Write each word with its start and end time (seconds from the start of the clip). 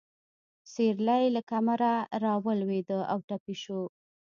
سېرلی 0.73 1.23
له 1.35 1.41
کمره 1.49 1.93
راولوېده 2.23 2.99
او 3.11 3.17
ټپي 3.27 3.55
شو. 3.63 3.81